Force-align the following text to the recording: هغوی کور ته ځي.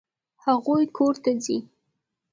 هغوی 0.45 0.83
کور 0.97 1.13
ته 1.23 1.31
ځي. 1.43 1.57